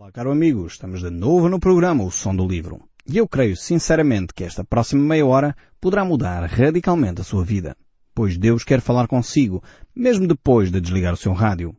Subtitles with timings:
[0.00, 2.80] Olá, caro amigo, estamos de novo no programa O Som do Livro.
[3.06, 7.76] E eu creio sinceramente que esta próxima meia hora poderá mudar radicalmente a sua vida.
[8.14, 9.62] Pois Deus quer falar consigo,
[9.94, 11.76] mesmo depois de desligar o seu rádio.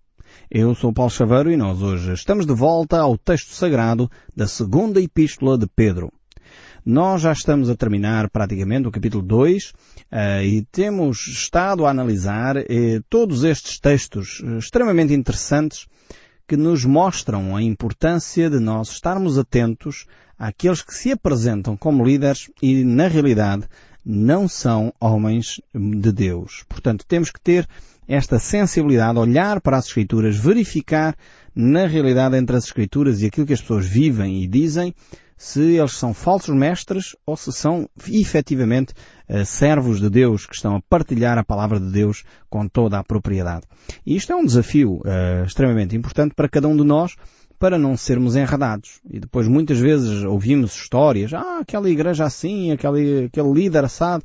[0.52, 5.02] Eu sou Paulo Chaveiro e nós hoje estamos de volta ao texto sagrado da segunda
[5.02, 6.14] epístola de Pedro.
[6.86, 9.74] Nós já estamos a terminar praticamente o capítulo 2 uh,
[10.12, 15.88] eh, e temos estado a analisar eh, todos estes textos eh, extremamente interessantes
[16.48, 20.06] que nos mostram a importância de nós estarmos atentos
[20.38, 23.66] àqueles que se apresentam como líderes e, na realidade,
[24.06, 26.64] não são homens de Deus.
[26.68, 27.68] Portanto, temos que ter
[28.08, 31.16] esta sensibilidade, olhar para as Escrituras, verificar
[31.56, 34.94] na realidade entre as Escrituras e aquilo que as pessoas vivem e dizem,
[35.42, 38.94] se eles são falsos mestres ou se são efetivamente
[39.28, 43.04] uh, servos de Deus que estão a partilhar a palavra de Deus com toda a
[43.04, 43.66] propriedade.
[44.06, 47.16] E isto é um desafio uh, extremamente importante para cada um de nós
[47.58, 49.02] para não sermos enredados.
[49.10, 54.24] E depois muitas vezes ouvimos histórias, ah, aquela igreja assim, aquele, aquele líder assado.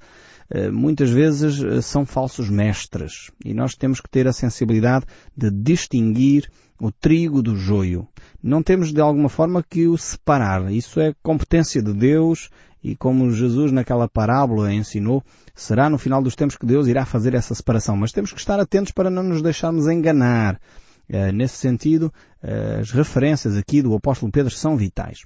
[0.54, 3.30] Uh, muitas vezes são falsos mestres.
[3.42, 6.46] E nós temos que ter a sensibilidade de distinguir
[6.80, 8.06] o trigo do joio.
[8.42, 10.70] Não temos de alguma forma que o separar.
[10.72, 12.50] Isso é competência de Deus
[12.82, 15.22] e como Jesus naquela parábola ensinou,
[15.54, 17.96] será no final dos tempos que Deus irá fazer essa separação.
[17.96, 20.60] Mas temos que estar atentos para não nos deixarmos enganar.
[21.08, 25.20] Uh, nesse sentido, uh, as referências aqui do apóstolo Pedro são vitais.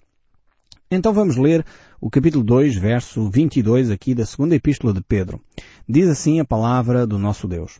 [0.90, 1.64] Então vamos ler
[2.00, 5.40] o capítulo 2, verso 22 aqui da segunda epístola de Pedro.
[5.88, 7.78] Diz assim a palavra do nosso Deus.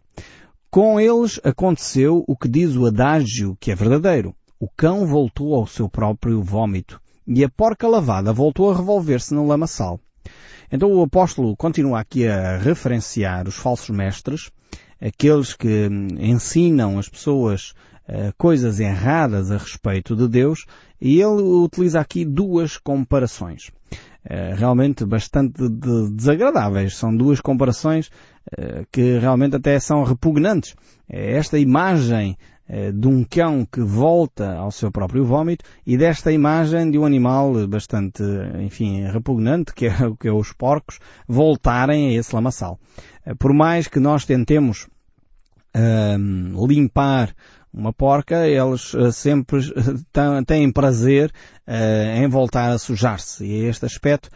[0.71, 4.33] Com eles aconteceu o que diz o adágio, que é verdadeiro.
[4.61, 9.49] O cão voltou ao seu próprio vômito e a porca lavada voltou a revolver-se no
[9.49, 9.99] lamaçal.
[10.71, 14.53] Então o apóstolo continua aqui a referenciar os falsos mestres,
[15.01, 15.89] aqueles que
[16.21, 17.75] ensinam as pessoas
[18.09, 20.67] uh, coisas erradas a respeito de Deus,
[21.01, 23.73] e ele utiliza aqui duas comparações.
[24.25, 26.95] Uh, realmente bastante de desagradáveis.
[26.95, 28.30] São duas comparações eh,
[28.91, 30.75] que realmente até são repugnantes.
[31.09, 32.37] É esta imagem
[32.73, 37.05] eh, de um cão que volta ao seu próprio vômito e desta imagem de um
[37.05, 38.23] animal bastante,
[38.61, 42.79] enfim, repugnante, que é, que é os porcos, voltarem a esse lamaçal.
[43.27, 44.87] Eh, por mais que nós tentemos
[45.77, 47.35] uh, limpar
[47.75, 49.63] uma porca, eles sempre
[50.47, 51.33] têm prazer
[52.17, 53.45] em voltar a sujar-se.
[53.45, 54.29] E é este aspecto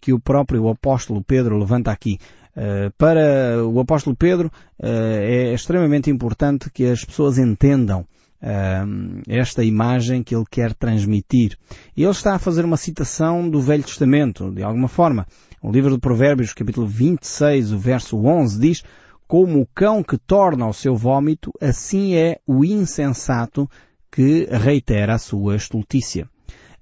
[0.00, 2.18] que o próprio apóstolo Pedro levanta aqui.
[2.56, 4.50] Eh, para o apóstolo Pedro
[4.82, 8.06] eh, é extremamente importante que as pessoas entendam
[8.40, 8.82] eh,
[9.28, 11.58] esta imagem que ele quer transmitir.
[11.94, 15.26] E ele está a fazer uma citação do Velho Testamento, de alguma forma.
[15.62, 18.82] O livro de Provérbios, capítulo 26, o verso 11, diz
[19.28, 23.68] como o cão que torna o seu vômito, assim é o insensato
[24.10, 26.28] que reitera a sua estultícia.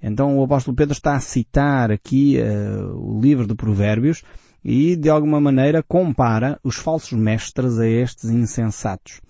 [0.01, 4.23] Então o apóstolo Pedro está a citar aqui uh, o livro de Provérbios
[4.65, 9.21] e, de alguma maneira, compara os falsos mestres a estes insensatos.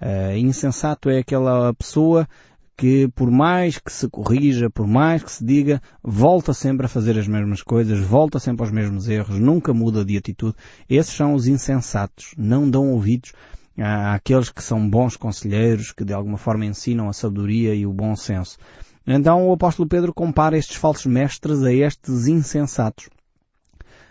[0.00, 2.28] Uh, insensato é aquela pessoa
[2.76, 7.18] que, por mais que se corrija, por mais que se diga, volta sempre a fazer
[7.18, 10.54] as mesmas coisas, volta sempre aos mesmos erros, nunca muda de atitude.
[10.88, 12.34] Esses são os insensatos.
[12.36, 13.32] Não dão ouvidos
[13.78, 18.14] àqueles que são bons conselheiros, que de alguma forma ensinam a sabedoria e o bom
[18.14, 18.58] senso.
[19.06, 23.08] Então o apóstolo Pedro compara estes falsos mestres a estes insensatos.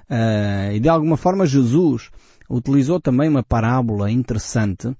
[0.09, 2.11] Uh, e de alguma forma Jesus
[2.49, 4.95] utilizou também uma parábola interessante, uh,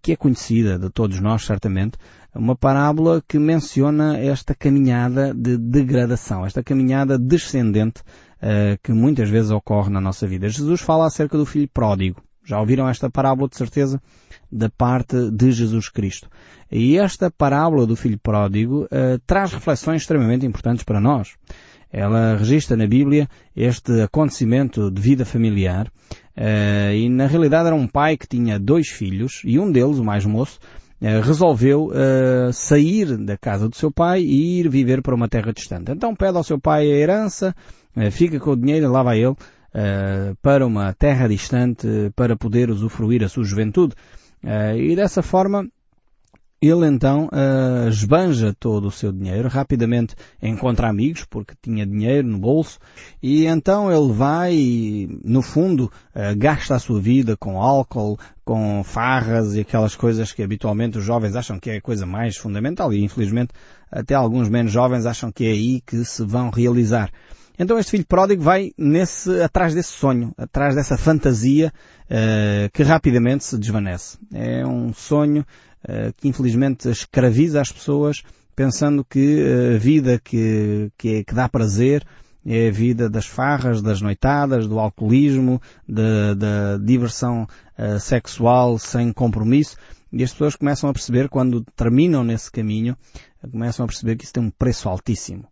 [0.00, 1.98] que é conhecida de todos nós certamente,
[2.34, 9.50] uma parábola que menciona esta caminhada de degradação, esta caminhada descendente uh, que muitas vezes
[9.50, 10.48] ocorre na nossa vida.
[10.48, 12.22] Jesus fala acerca do filho pródigo.
[12.44, 14.00] Já ouviram esta parábola de certeza?
[14.52, 16.28] Da parte de Jesus Cristo.
[16.70, 18.88] E esta parábola do filho pródigo
[19.26, 21.34] traz reflexões extremamente importantes para nós.
[21.92, 25.86] Ela registra na Bíblia este acontecimento de vida familiar
[26.36, 30.04] uh, e na realidade era um pai que tinha dois filhos e um deles, o
[30.04, 30.58] mais moço,
[31.00, 35.52] uh, resolveu uh, sair da casa do seu pai e ir viver para uma terra
[35.52, 35.92] distante.
[35.92, 37.54] Então pede ao seu pai a herança,
[38.10, 39.36] fica com o dinheiro lá vai ele
[40.42, 43.94] para uma terra distante para poder usufruir a sua juventude.
[44.78, 45.66] e dessa forma
[46.66, 52.38] ele então uh, esbanja todo o seu dinheiro, rapidamente encontra amigos, porque tinha dinheiro no
[52.38, 52.78] bolso,
[53.22, 58.82] e então ele vai e, no fundo, uh, gasta a sua vida com álcool, com
[58.84, 62.92] farras e aquelas coisas que habitualmente os jovens acham que é a coisa mais fundamental,
[62.92, 63.52] e infelizmente
[63.90, 67.10] até alguns menos jovens acham que é aí que se vão realizar.
[67.58, 71.72] Então este filho pródigo vai nesse, atrás desse sonho, atrás dessa fantasia
[72.04, 74.18] uh, que rapidamente se desvanece.
[74.32, 75.44] É um sonho
[76.16, 78.22] que infelizmente escraviza as pessoas
[78.56, 79.44] pensando que
[79.74, 82.04] a vida que, que, é, que dá prazer
[82.46, 87.46] é a vida das farras, das noitadas, do alcoolismo, da, da diversão
[87.76, 89.76] uh, sexual sem compromisso.
[90.12, 92.96] E as pessoas começam a perceber, quando terminam nesse caminho,
[93.50, 95.44] começam a perceber que isso tem um preço altíssimo.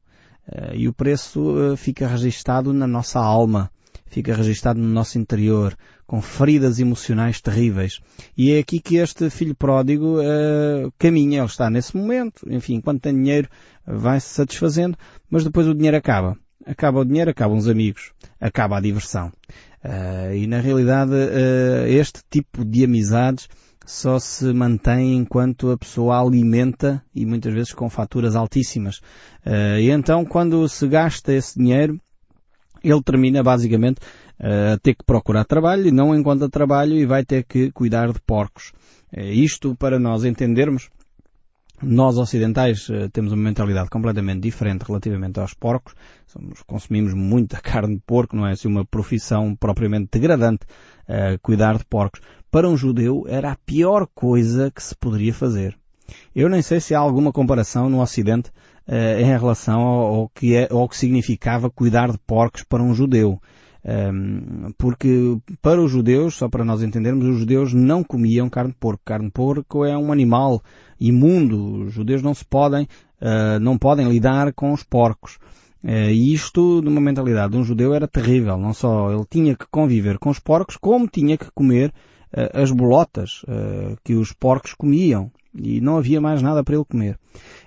[0.47, 3.71] Uh, e o preço uh, fica registado na nossa alma,
[4.07, 8.01] fica registado no nosso interior, com feridas emocionais terríveis.
[8.37, 11.39] E é aqui que este filho pródigo uh, caminha.
[11.41, 13.49] Ele está nesse momento, enfim, enquanto tem dinheiro,
[13.87, 14.97] vai-se satisfazendo,
[15.31, 16.37] mas depois o dinheiro acaba.
[16.67, 19.33] Acaba o dinheiro, acabam os amigos, acaba a diversão.
[19.85, 23.49] Uh, e na realidade, uh, este tipo de amizades
[23.87, 28.99] só se mantém enquanto a pessoa alimenta e muitas vezes com faturas altíssimas.
[29.45, 32.01] Uh, e então quando se gasta esse dinheiro,
[32.85, 34.01] ele termina basicamente
[34.39, 38.21] a ter que procurar trabalho e não encontra trabalho e vai ter que cuidar de
[38.21, 38.73] porcos.
[39.17, 40.91] Isto para nós entendermos
[41.83, 45.95] nós ocidentais uh, temos uma mentalidade completamente diferente relativamente aos porcos.
[46.27, 50.65] Somos, consumimos muita carne de porco, não é assim uma profissão propriamente degradante
[51.09, 52.21] uh, cuidar de porcos.
[52.51, 55.77] Para um judeu era a pior coisa que se poderia fazer.
[56.35, 58.51] Eu nem sei se há alguma comparação no Ocidente
[58.89, 62.95] uh, em relação ao, ao, que é, ao que significava cuidar de porcos para um
[62.95, 63.41] judeu.
[63.87, 68.79] Um, porque para os judeus, só para nós entendermos, os judeus não comiam carne de
[68.79, 69.03] porco.
[69.05, 70.63] Carne de porco é um animal
[70.99, 71.85] imundo.
[71.85, 72.85] Os judeus não se podem,
[73.21, 75.39] uh, não podem lidar com os porcos.
[75.83, 78.57] Uh, isto, numa mentalidade de um judeu, era terrível.
[78.57, 81.93] Não só ele tinha que conviver com os porcos, como tinha que comer
[82.53, 83.45] as bolotas
[84.03, 85.31] que os porcos comiam.
[85.57, 87.17] E não havia mais nada para ele comer.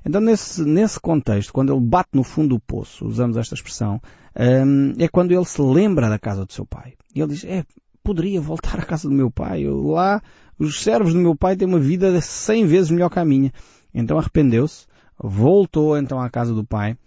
[0.05, 4.01] Então, nesse, nesse contexto, quando ele bate no fundo do poço, usamos esta expressão,
[4.37, 6.95] um, é quando ele se lembra da casa do seu pai.
[7.15, 7.63] E ele diz, é,
[8.03, 9.61] poderia voltar à casa do meu pai.
[9.61, 10.21] Eu, lá,
[10.59, 13.53] os servos do meu pai têm uma vida cem vezes melhor que a minha.
[13.93, 14.85] Então arrependeu-se,
[15.17, 16.97] voltou então à casa do pai,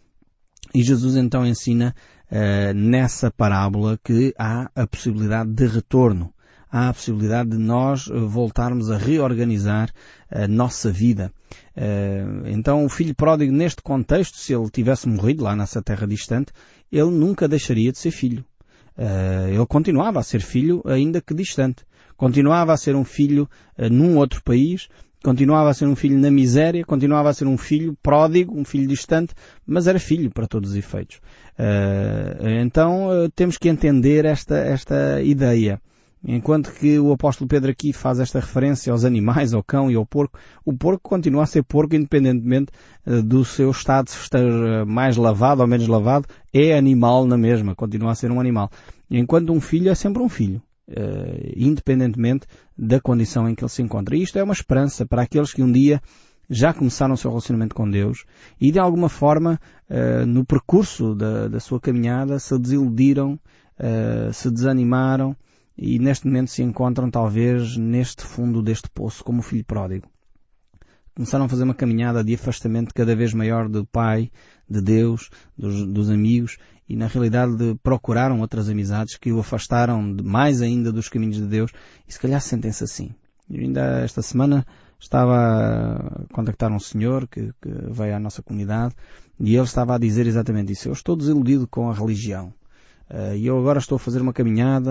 [0.74, 1.94] e Jesus então ensina
[2.30, 6.32] uh, nessa parábola que há a possibilidade de retorno.
[6.72, 9.90] Há a possibilidade de nós voltarmos a reorganizar
[10.30, 11.32] a nossa vida.
[11.76, 16.52] Uh, então o filho pródigo neste contexto, se ele tivesse morrido lá nessa terra distante,
[16.92, 18.44] ele nunca deixaria de ser filho.
[18.96, 21.84] Uh, ele continuava a ser filho, ainda que distante.
[22.16, 23.48] Continuava a ser um filho
[23.90, 24.88] num outro país,
[25.24, 28.86] continuava a ser um filho na miséria, continuava a ser um filho pródigo, um filho
[28.86, 29.32] distante,
[29.66, 31.18] mas era filho para todos os efeitos.
[32.62, 35.80] Então temos que entender esta, esta ideia.
[36.22, 40.04] Enquanto que o apóstolo Pedro aqui faz esta referência aos animais, ao cão e ao
[40.04, 42.70] porco, o porco continua a ser porco independentemente
[43.06, 47.38] uh, do seu estado, se estar uh, mais lavado ou menos lavado, é animal na
[47.38, 48.70] mesma, continua a ser um animal.
[49.10, 52.46] Enquanto um filho é sempre um filho, uh, independentemente
[52.76, 54.14] da condição em que ele se encontra.
[54.14, 56.02] E isto é uma esperança para aqueles que um dia
[56.50, 58.24] já começaram o seu relacionamento com Deus
[58.60, 59.60] e de alguma forma,
[60.26, 63.38] no percurso da, da, sua caminhada, se desiludiram,
[64.32, 65.36] se desanimaram,
[65.76, 70.08] e neste momento se encontram talvez neste fundo deste poço como o filho pródigo.
[71.14, 74.30] Começaram a fazer uma caminhada de afastamento cada vez maior do Pai,
[74.68, 76.56] de Deus, dos, dos amigos
[76.88, 81.72] e na realidade procuraram outras amizades que o afastaram mais ainda dos caminhos de Deus
[82.06, 83.14] e se calhar sentem-se assim.
[83.50, 84.64] Eu ainda esta semana
[84.98, 88.94] estava a contactar um senhor que, que veio à nossa comunidade
[89.38, 90.88] e ele estava a dizer exatamente isso.
[90.88, 92.52] Eu estou desiludido com a religião.
[93.10, 94.90] Eh, e eu agora estou a fazer uma caminhada,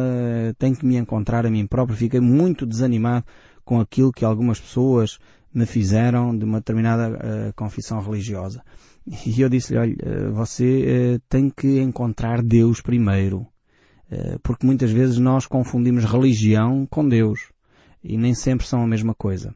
[0.57, 1.97] tenho que me encontrar a mim próprio.
[1.97, 3.25] Fiquei muito desanimado
[3.63, 5.17] com aquilo que algumas pessoas
[5.53, 8.61] me fizeram de uma determinada uh, confissão religiosa.
[9.25, 9.95] E eu disse-lhe, olha,
[10.31, 13.47] você tem que encontrar Deus primeiro.
[14.43, 17.39] porque muitas vezes nós confundimos religião com Deus.
[18.03, 19.55] E nem sempre são a mesma coisa.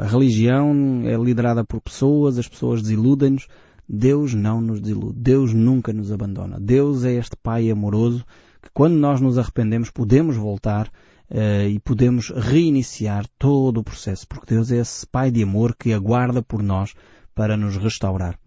[0.00, 3.46] a religião é liderada por pessoas, as pessoas desiludem-nos,
[3.88, 5.18] Deus não nos desilude.
[5.18, 6.58] Deus nunca nos abandona.
[6.60, 8.24] Deus é este Pai amoroso
[8.60, 10.88] que quando nós nos arrependemos podemos voltar
[11.30, 15.92] uh, e podemos reiniciar todo o processo, porque Deus é esse Pai de amor que
[15.92, 16.94] aguarda por nós
[17.34, 18.38] para nos restaurar.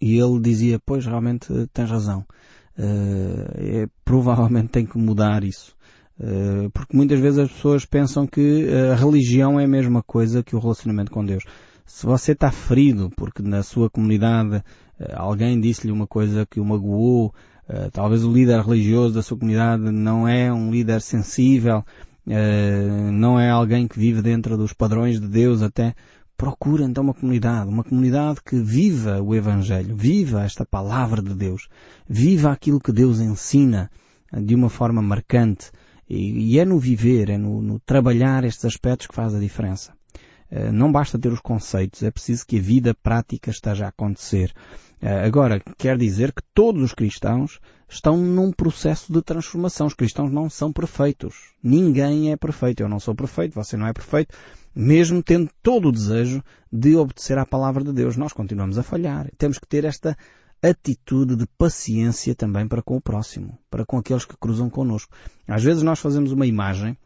[0.00, 2.24] E ele dizia, pois realmente tens razão.
[2.78, 5.74] Uh, é, provavelmente tem que mudar isso.
[6.20, 10.54] Uh, porque muitas vezes as pessoas pensam que a religião é a mesma coisa que
[10.54, 11.42] o relacionamento com Deus.
[11.86, 14.62] Se você está ferido porque na sua comunidade
[14.98, 17.32] eh, alguém disse-lhe uma coisa que o magoou,
[17.68, 21.84] eh, talvez o líder religioso da sua comunidade não é um líder sensível,
[22.28, 25.94] eh, não é alguém que vive dentro dos padrões de Deus até,
[26.36, 31.68] procura então uma comunidade, uma comunidade que viva o Evangelho, viva esta palavra de Deus,
[32.08, 33.90] viva aquilo que Deus ensina
[34.32, 35.70] de uma forma marcante.
[36.08, 39.92] E, é no viver, é no, no trabalhar estes aspectos que faz a diferença.
[40.50, 44.52] Uh, não basta ter os conceitos, é preciso que a vida prática esteja a acontecer.
[45.02, 49.86] Uh, agora, quer dizer que todos os cristãos estão num processo de transformação.
[49.86, 51.52] Os cristãos não são perfeitos.
[51.62, 52.82] Ninguém é perfeito.
[52.82, 54.34] Eu não sou perfeito, você não é perfeito.
[54.74, 59.30] Mesmo tendo todo o desejo de obedecer à palavra de Deus, nós continuamos a falhar.
[59.38, 60.16] Temos que ter esta
[60.62, 65.14] atitude de paciência também para com o próximo, para com aqueles que cruzam connosco.
[65.46, 66.96] Às vezes nós fazemos uma imagem,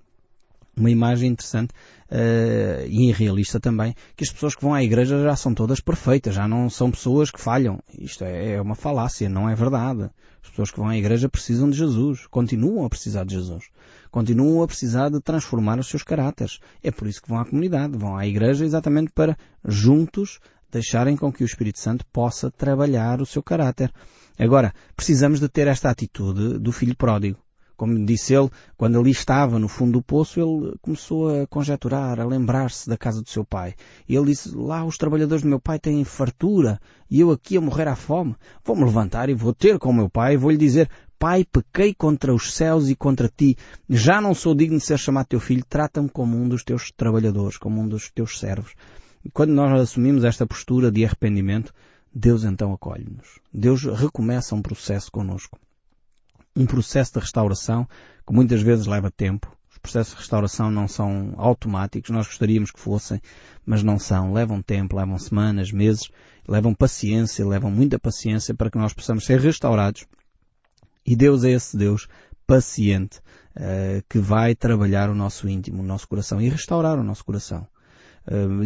[0.81, 5.37] uma imagem interessante uh, e irrealista também, que as pessoas que vão à igreja já
[5.37, 7.79] são todas perfeitas, já não são pessoas que falham.
[7.99, 10.11] Isto é, é uma falácia, não é verdade.
[10.43, 13.65] As pessoas que vão à igreja precisam de Jesus, continuam a precisar de Jesus,
[14.11, 16.59] continuam a precisar de transformar os seus caráteres.
[16.83, 21.33] É por isso que vão à comunidade, vão à igreja exatamente para juntos deixarem com
[21.33, 23.93] que o Espírito Santo possa trabalhar o seu caráter.
[24.39, 27.39] Agora, precisamos de ter esta atitude do filho pródigo.
[27.81, 32.27] Como disse ele, quando ali estava no fundo do poço, ele começou a conjecturar, a
[32.27, 33.75] lembrar-se da casa do seu pai.
[34.07, 36.79] E ele disse, lá os trabalhadores do meu pai têm fartura
[37.11, 38.37] e eu aqui a morrer à fome.
[38.63, 42.35] Vou-me levantar e vou ter com o meu pai e vou-lhe dizer, Pai, pequei contra
[42.35, 43.57] os céus e contra ti.
[43.89, 45.65] Já não sou digno de ser chamado teu filho.
[45.67, 48.75] Trata-me como um dos teus trabalhadores, como um dos teus servos.
[49.33, 51.73] Quando nós assumimos esta postura de arrependimento,
[52.15, 53.41] Deus então acolhe-nos.
[53.51, 55.59] Deus recomeça um processo connosco.
[56.57, 57.87] Um processo de restauração
[58.26, 59.50] que muitas vezes leva tempo.
[59.71, 63.21] Os processos de restauração não são automáticos, nós gostaríamos que fossem,
[63.64, 64.33] mas não são.
[64.33, 66.09] Levam tempo, levam semanas, meses,
[66.47, 70.07] levam paciência, levam muita paciência para que nós possamos ser restaurados.
[71.07, 72.09] E Deus é esse Deus
[72.47, 73.21] paciente
[73.57, 77.66] uh, que vai trabalhar o nosso íntimo, o nosso coração e restaurar o nosso coração.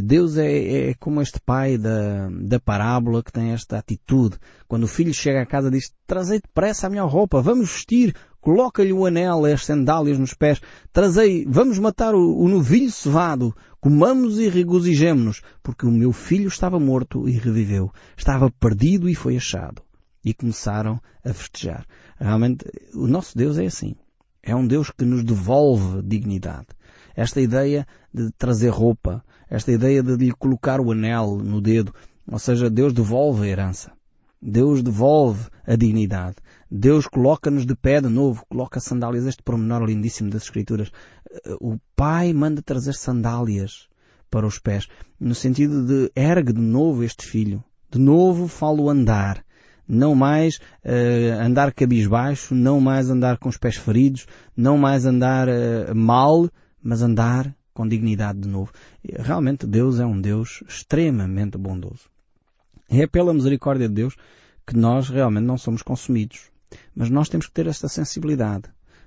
[0.02, 4.37] Deus é, é, como este pai da, da parábola que tem esta atitude.
[4.68, 8.92] Quando o filho chega à casa diz, trazei depressa a minha roupa, vamos vestir, coloca-lhe
[8.92, 10.61] o anel as sandálias nos pés,
[10.92, 16.78] trazei, vamos matar o, o novilho cevado, comamos e regozijemo-nos, porque o meu filho estava
[16.78, 19.82] morto e reviveu, estava perdido e foi achado.
[20.25, 21.87] E começaram a festejar.
[22.18, 23.94] Realmente, o nosso Deus é assim.
[24.42, 26.68] É um Deus que nos devolve dignidade.
[27.16, 31.94] Esta ideia de trazer roupa, esta ideia de lhe colocar o anel no dedo,
[32.30, 33.92] ou seja, Deus devolve a herança.
[34.40, 36.37] Deus devolve a dignidade.
[36.71, 40.90] Deus coloca-nos de pé de novo, coloca sandálias, este pormenor lindíssimo das Escrituras.
[41.61, 43.88] O Pai manda trazer sandálias
[44.30, 47.62] para os pés, no sentido de ergue de novo este filho.
[47.90, 49.44] De novo falo andar.
[49.87, 55.47] Não mais uh, andar cabisbaixo, não mais andar com os pés feridos, não mais andar
[55.49, 56.50] uh, mal,
[56.84, 58.70] mas andar com dignidade de novo.
[59.02, 62.08] Realmente Deus é um Deus extremamente bondoso.
[62.88, 64.14] É pela misericórdia de Deus
[64.66, 66.50] que nós realmente não somos consumidos.
[66.94, 68.64] Mas nós temos que ter esta sensibilidade.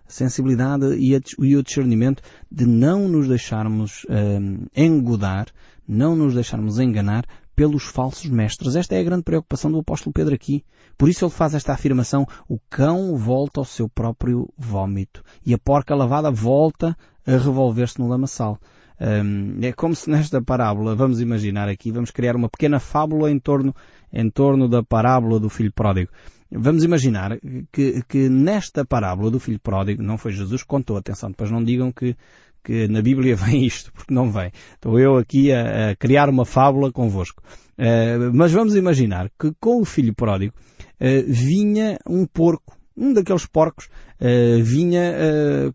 [0.08, 1.16] A sensibilidade e,
[1.56, 5.48] o discernimento de não nos deixarmos um, engodar,
[5.88, 8.76] não nos deixarmos enganar pelos falsos mestres.
[8.76, 10.64] Esta é a grande preocupação do apóstolo Pedro aqui.
[10.98, 15.58] Por isso ele faz esta afirmação, o cão volta ao seu próprio vómito e a
[15.58, 16.96] porca lavada volta
[17.28, 18.58] a revolver-se no lamaçal.
[19.00, 23.38] Um, é como se nesta parábola, vamos imaginar aqui, vamos criar uma pequena fábula em
[23.38, 23.76] torno,
[24.12, 26.10] em torno da parábola do filho pródigo.
[26.50, 27.38] Vamos imaginar
[27.72, 31.64] que, que nesta parábola do filho pródigo, não foi Jesus que contou, atenção, depois não
[31.64, 32.16] digam que,
[32.64, 34.52] que na Bíblia vem isto, porque não vem.
[34.74, 37.44] Estou eu aqui a, a criar uma fábula convosco.
[37.78, 40.56] Uh, mas vamos imaginar que com o filho pródigo
[41.00, 43.86] uh, vinha um porco, um daqueles porcos,
[44.20, 45.14] uh, vinha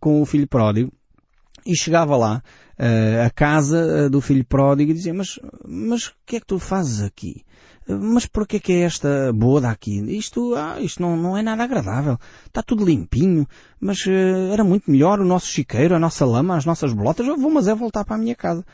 [0.01, 0.91] com o filho pródigo
[1.65, 2.43] e chegava lá
[2.79, 6.47] uh, a casa uh, do filho pródigo e dizia, mas, mas o que é que
[6.47, 7.45] tu fazes aqui?
[7.89, 9.99] Mas por que é que é esta boda aqui?
[10.17, 12.17] Isto, ah, isto não, não é nada agradável.
[12.47, 13.47] Está tudo limpinho,
[13.81, 17.27] mas uh, era muito melhor o nosso chiqueiro, a nossa lama, as nossas bolotas.
[17.27, 18.65] Eu vou, mas é voltar para a minha casa.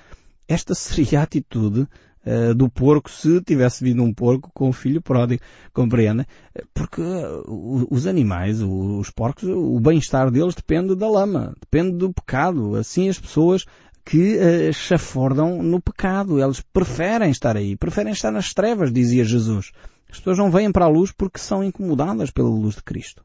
[0.47, 1.89] Esta seria a atitude
[2.29, 5.43] uh, do porco se tivesse vindo um porco com o filho pródigo.
[5.73, 6.27] Compreendem?
[6.75, 12.77] Porque uh, os animais, os porcos, o bem-estar deles depende da lama, depende do pecado.
[12.77, 13.65] Assim as pessoas
[14.05, 16.43] que uh, chafurdam no pecado.
[16.43, 19.71] Eles preferem estar aí, preferem estar nas trevas, dizia Jesus.
[20.11, 23.23] As pessoas não vêm para a luz porque são incomodadas pela luz de Cristo.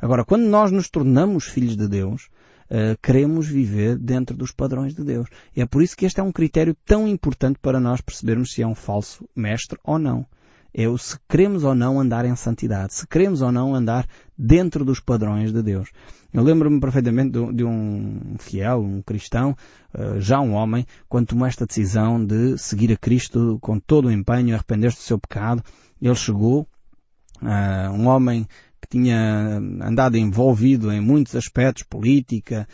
[0.00, 2.28] Agora, quando nós nos tornamos filhos de Deus,
[2.70, 5.28] uh, queremos viver dentro dos padrões de Deus.
[5.54, 8.62] E é por isso que este é um critério tão importante para nós percebermos se
[8.62, 10.26] é um falso mestre ou não.
[10.72, 14.06] É o se queremos ou não andar em santidade, se queremos ou não andar
[14.36, 15.90] dentro dos padrões de Deus.
[16.32, 19.56] Eu lembro-me perfeitamente de, um fiel, um cristão,
[19.94, 24.12] uh, já um homem, quando tomou esta decisão de seguir a Cristo com todo o
[24.12, 25.64] empenho, arrepender-se do seu pecado.
[26.00, 26.68] Ele chegou,
[27.42, 28.46] uh, um homem
[28.80, 32.66] que tinha andado envolvido em muitos aspectos, política,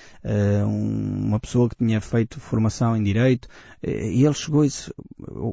[0.66, 3.48] uma pessoa que tinha feito formação em direito,
[3.82, 4.92] e ele chegou e disse,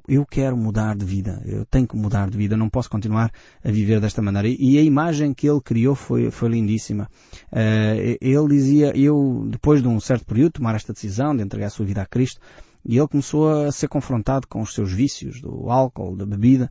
[0.08, 3.32] eu quero mudar de vida, eu tenho que mudar de vida, não posso continuar
[3.64, 4.48] a viver desta maneira.
[4.48, 7.10] E a imagem que ele criou foi, foi lindíssima.
[8.22, 11.86] Ele dizia, eu, depois de um certo período, tomar esta decisão de entregar a sua
[11.86, 12.40] vida a Cristo,
[12.84, 16.70] e ele começou a ser confrontado com os seus vícios, do álcool, da bebida,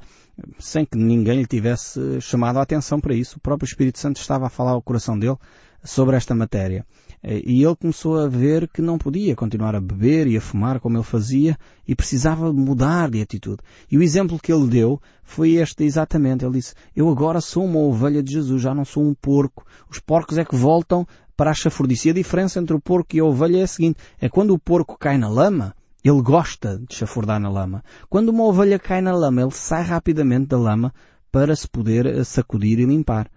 [0.58, 3.36] sem que ninguém lhe tivesse chamado a atenção para isso.
[3.36, 5.36] O próprio Espírito Santo estava a falar ao coração dele
[5.84, 6.84] sobre esta matéria.
[7.22, 10.96] E ele começou a ver que não podia continuar a beber e a fumar como
[10.96, 13.58] ele fazia e precisava mudar de atitude.
[13.90, 16.44] E o exemplo que ele deu foi este exatamente.
[16.44, 19.66] Ele disse, eu agora sou uma ovelha de Jesus, já não sou um porco.
[19.90, 22.08] Os porcos é que voltam para a chafurdice.
[22.08, 24.58] E a diferença entre o porco e a ovelha é a seguinte, é quando o
[24.58, 27.84] porco cai na lama, ele gosta de chafurdar na lama.
[28.08, 30.92] Quando uma ovelha cai na lama, ele sai rapidamente da lama
[31.30, 33.30] para se poder eh, sacudir e limpar.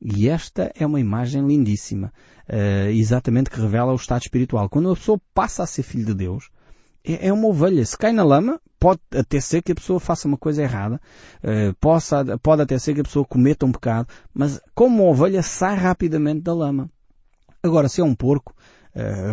[0.00, 2.12] E esta é uma imagem lindíssima,
[2.48, 4.68] uh, exatamente que revela o estado espiritual.
[4.68, 6.50] Quando uma pessoa passa a ser filho de Deus,
[7.04, 7.84] é, é uma ovelha.
[7.84, 11.00] Se cai na lama, pode até ser que a pessoa faça uma coisa errada,
[11.42, 15.42] uh, possa, pode até ser que a pessoa cometa um pecado, mas como uma ovelha
[15.42, 16.88] sai rapidamente da lama.
[17.60, 18.54] Agora, se é um porco,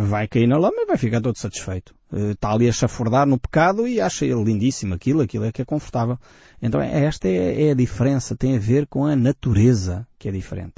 [0.08, 1.94] vai cair na lama e vai ficar todo satisfeito.
[2.12, 5.60] Uh, está ali a chafurdar no pecado e acha ele lindíssimo aquilo, aquilo é que
[5.60, 6.18] é confortável.
[6.62, 10.32] Então é, esta é, é a diferença, tem a ver com a natureza que é
[10.32, 10.74] diferente.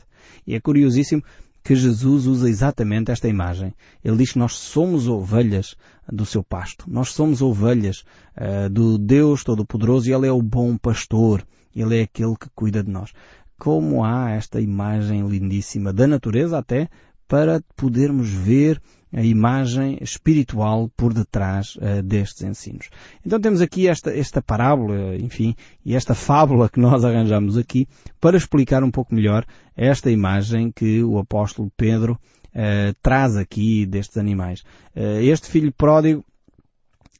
[0.47, 1.23] E é curiosíssimo
[1.62, 3.75] que Jesus usa exatamente esta imagem.
[4.02, 5.76] Ele diz que nós somos ovelhas
[6.11, 6.87] do seu pasto.
[6.88, 8.04] Nós somos ovelhas
[8.37, 11.47] uh, do Deus Todo-Poderoso e Ele é o bom pastor.
[11.76, 13.12] Ele é aquele que cuida de nós.
[13.58, 16.88] Como há esta imagem lindíssima da natureza até
[17.28, 18.80] para podermos ver
[19.12, 22.90] a imagem espiritual por detrás uh, destes ensinos.
[23.25, 25.54] Então temos aqui esta, esta parábola, enfim,
[25.85, 27.87] e esta fábula que nós arranjamos aqui
[28.20, 32.18] para explicar um pouco melhor esta imagem que o apóstolo Pedro
[32.49, 34.61] uh, traz aqui destes animais.
[34.94, 36.25] Uh, este filho pródigo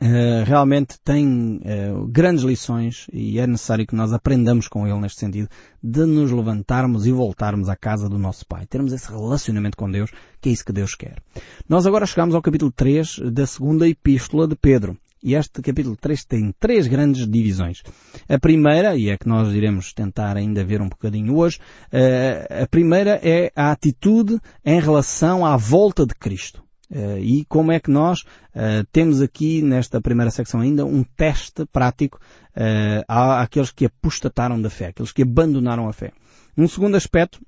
[0.01, 5.19] Uh, realmente tem uh, grandes lições e é necessário que nós aprendamos com ele neste
[5.19, 5.49] sentido
[5.83, 8.65] de nos levantarmos e voltarmos à casa do nosso Pai.
[8.65, 11.21] Termos esse relacionamento com Deus, que é isso que Deus quer.
[11.69, 14.97] Nós agora chegamos ao capítulo 3 da segunda epístola de Pedro.
[15.21, 17.83] E este capítulo 3 tem três grandes divisões.
[18.29, 21.59] A primeira, e é que nós iremos tentar ainda ver um bocadinho hoje,
[21.93, 26.68] uh, a primeira é a atitude em relação à volta de Cristo.
[26.91, 31.67] Uh, e como é que nós uh, temos aqui nesta primeira secção ainda um teste
[31.67, 32.19] prático
[32.57, 36.13] uh, àqueles que apostataram da fé, aqueles que abandonaram a fé.
[36.57, 37.41] Um segundo aspecto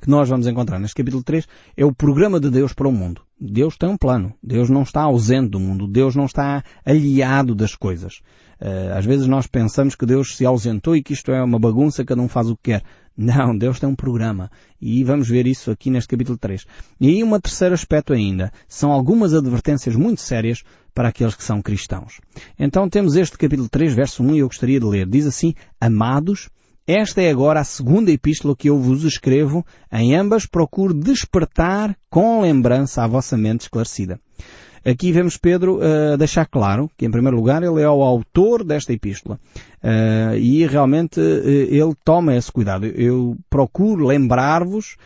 [0.00, 3.22] que nós vamos encontrar neste capítulo 3 é o programa de Deus para o mundo.
[3.38, 4.32] Deus tem um plano.
[4.42, 5.86] Deus não está ausente do mundo.
[5.86, 8.22] Deus não está aliado das coisas.
[8.96, 12.22] às vezes nós pensamos que Deus se ausentou e que isto é uma bagunça, cada
[12.22, 12.82] um faz o que quer.
[13.16, 14.50] Não, Deus tem um programa.
[14.80, 16.64] E vamos ver isso aqui neste capítulo 3.
[17.00, 18.52] E aí um terceiro aspecto ainda.
[18.68, 20.62] São algumas advertências muito sérias
[20.94, 22.20] para aqueles que são cristãos.
[22.58, 25.06] Então temos este capítulo 3, verso 1, e eu gostaria de ler.
[25.06, 26.48] Diz assim, Amados,
[26.86, 29.64] esta é agora a segunda epístola que eu vos escrevo.
[29.92, 34.18] Em ambas procuro despertar com lembrança a vossa mente esclarecida.
[34.84, 38.92] Aqui vemos Pedro uh, deixar claro que, em primeiro lugar, ele é o autor desta
[38.92, 39.38] epístola.
[39.82, 42.86] Uh, e realmente uh, ele toma esse cuidado.
[42.86, 44.96] Eu procuro lembrar-vos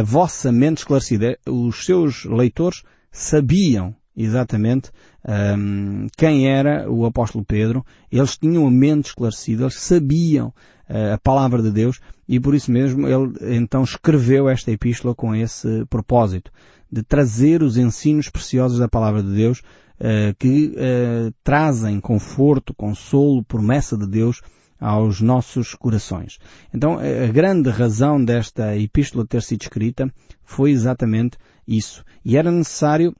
[0.00, 1.38] a vossa mente esclarecida.
[1.46, 4.90] Os seus leitores sabiam exatamente
[5.24, 7.84] um, quem era o apóstolo Pedro.
[8.10, 10.52] Eles tinham a mente esclarecida, eles sabiam
[10.88, 15.84] a palavra de Deus e por isso mesmo ele então escreveu esta epístola com esse
[15.86, 16.50] propósito
[16.90, 23.42] de trazer os ensinos preciosos da palavra de Deus uh, que uh, trazem conforto, consolo,
[23.42, 24.40] promessa de Deus
[24.78, 26.38] aos nossos corações.
[26.72, 32.04] Então, a grande razão desta epístola ter sido escrita foi exatamente isso.
[32.24, 33.14] E era necessário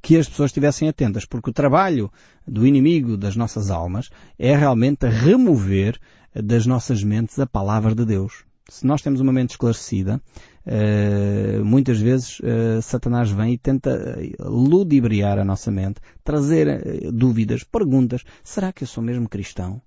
[0.00, 2.10] que as pessoas estivessem atentas, porque o trabalho
[2.46, 5.98] do inimigo das nossas almas é realmente remover
[6.34, 8.44] das nossas mentes a palavra de Deus.
[8.68, 10.20] Se nós temos uma mente esclarecida,
[10.68, 17.64] Uh, muitas vezes uh, Satanás vem e tenta eh, ludibriar a nossa mente, trazer dúvidas,
[17.64, 18.22] perguntas.
[18.44, 19.80] Será que eu sou mesmo cristão?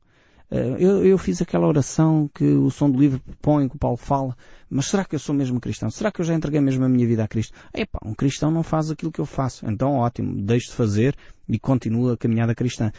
[0.49, 4.36] Eu, eu, fiz aquela oração que o som do livro põe, que o Paulo fala,
[4.69, 5.89] mas será que eu sou mesmo cristão?
[5.89, 7.58] Será que eu já entreguei mesmo a minha vida a Cristo?
[7.73, 9.65] Epá, um cristão não faz aquilo que eu faço.
[9.65, 11.15] Então ótimo, deixe de fazer
[11.47, 12.91] e continua a caminhada cristã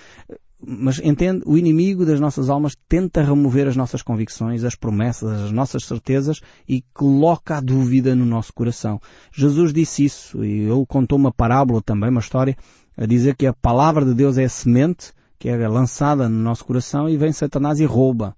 [0.65, 5.51] mas entende, o inimigo das nossas almas tenta remover as nossas convicções, as promessas, as
[5.51, 9.01] nossas certezas e coloca a dúvida no nosso coração.
[9.33, 12.57] Jesus disse isso e ele contou uma parábola também, uma história,
[12.97, 16.65] a dizer que a palavra de Deus é a semente que é lançada no nosso
[16.65, 18.37] coração e vem Satanás e rouba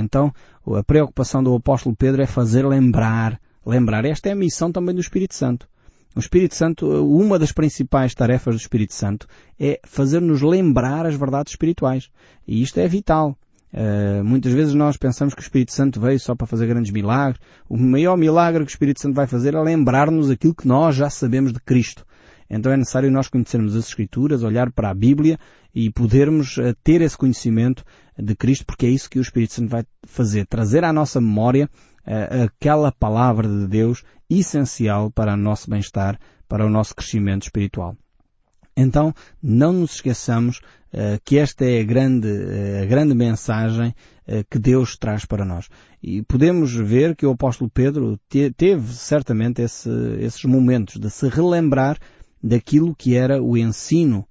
[0.00, 0.32] Então,
[0.76, 4.04] a preocupação do apóstolo Pedro é fazer lembrar, lembrar.
[4.04, 5.68] Esta é a missão também do Espírito Santo.
[6.18, 11.52] O Espírito Santo, uma das principais tarefas do Espírito Santo é fazer-nos lembrar as verdades
[11.52, 12.10] espirituais.
[12.44, 13.38] E isto é vital.
[13.72, 17.40] Uh, muitas vezes nós pensamos que o Espírito Santo veio só para fazer grandes milagres.
[17.68, 21.08] O maior milagre que o Espírito Santo vai fazer é lembrar-nos aquilo que nós já
[21.08, 22.04] sabemos de Cristo.
[22.50, 25.38] Então é necessário nós conhecermos as Escrituras, olhar para a Bíblia
[25.72, 27.84] e podermos uh, ter esse conhecimento
[28.18, 31.70] de Cristo, porque é isso que o Espírito Santo vai fazer, trazer à nossa memória
[32.44, 36.18] aquela palavra de Deus essencial para o nosso bem-estar,
[36.48, 37.96] para o nosso crescimento espiritual.
[38.76, 40.58] Então, não nos esqueçamos
[40.92, 45.44] uh, que esta é a grande, uh, a grande mensagem uh, que Deus traz para
[45.44, 45.68] nós.
[46.00, 49.90] E podemos ver que o apóstolo Pedro te, teve certamente esse,
[50.20, 51.98] esses momentos de se relembrar
[52.40, 54.24] daquilo que era o ensino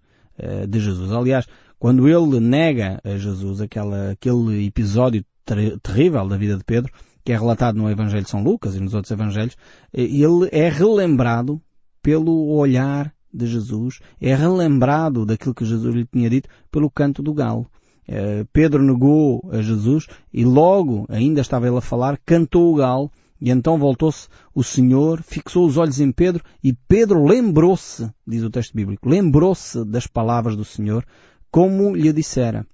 [0.70, 1.12] de Jesus.
[1.12, 1.48] Aliás,
[1.80, 6.94] quando ele nega a Jesus aquela, aquele episódio ter, terrível da vida de Pedro,
[7.28, 9.58] que é relatado no Evangelho de São Lucas e nos outros Evangelhos,
[9.94, 11.62] ele é relembrado
[12.02, 17.34] pelo olhar de Jesus, é relembrado daquilo que Jesus lhe tinha dito pelo canto do
[17.34, 17.70] galo.
[18.08, 23.12] Eh, Pedro negou a Jesus e logo, ainda estava ele a falar, cantou o galo
[23.42, 28.50] e então voltou-se o Senhor, fixou os olhos em Pedro e Pedro lembrou-se, diz o
[28.50, 31.06] texto bíblico, lembrou-se das palavras do Senhor
[31.52, 32.66] como lhe dissera.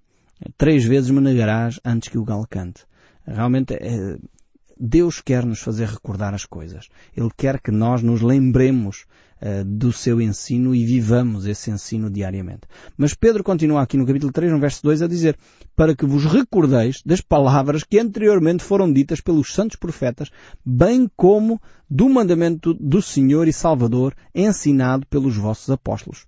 [0.60, 2.86] Três vezes me negarás antes que o galo cante.
[3.26, 4.18] Realmente é,
[4.80, 6.90] Deus quer nos fazer recordar as coisas.
[7.16, 9.06] Ele quer que nós nos lembremos
[9.42, 12.62] uh, do seu ensino e vivamos esse ensino diariamente.
[12.98, 15.38] Mas Pedro continua aqui no capítulo 3, no verso 2, a dizer,
[15.76, 20.30] para que vos recordeis das palavras que anteriormente foram ditas pelos santos profetas,
[20.66, 26.26] bem como do mandamento do Senhor e Salvador ensinado pelos vossos apóstolos.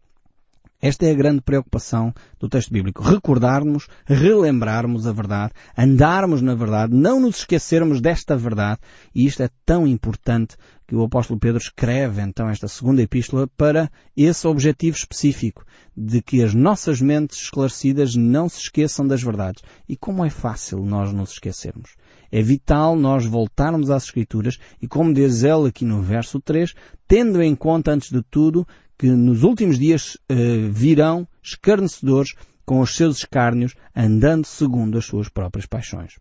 [0.86, 3.02] Esta é a grande preocupação do texto bíblico.
[3.02, 8.82] Recordarmos, relembrarmos a verdade, andarmos na verdade, não nos esquecermos desta verdade.
[9.16, 10.56] E isto é tão importante
[10.88, 15.66] que o apóstolo Pedro escreve então esta segunda epístola para esse objetivo específico
[15.98, 19.64] de que as nossas mentes esclarecidas não se esqueçam das verdades.
[19.90, 21.96] E como é fácil nós nos esquecermos.
[22.36, 26.74] É vital nós voltarmos às Escrituras e, como diz ele aqui no verso 3,
[27.08, 28.68] tendo em conta, antes de tudo,
[28.98, 32.34] que nos últimos dias uh, virão escarnecedores
[32.66, 36.16] com os seus escárnios, andando segundo as suas próprias paixões.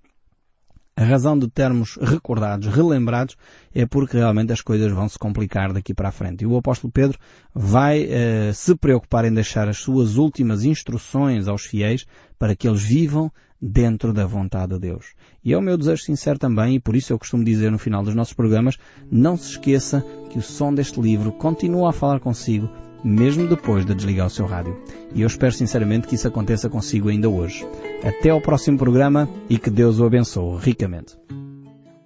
[0.96, 3.37] A razão de termos recordados, relembrados,
[3.74, 6.44] é porque realmente as coisas vão se complicar daqui para a frente.
[6.44, 7.18] E o apóstolo Pedro
[7.52, 12.07] vai uh, se preocupar em deixar as suas últimas instruções aos fiéis
[12.38, 13.30] para que eles vivam
[13.61, 15.14] dentro da vontade de Deus.
[15.42, 18.04] E é o meu desejo sincero também, e por isso eu costumo dizer no final
[18.04, 18.76] dos nossos programas,
[19.11, 22.68] não se esqueça que o som deste livro continua a falar consigo,
[23.04, 24.76] mesmo depois de desligar o seu rádio.
[25.14, 27.66] E eu espero sinceramente que isso aconteça consigo ainda hoje.
[28.02, 31.14] Até ao próximo programa e que Deus o abençoe ricamente.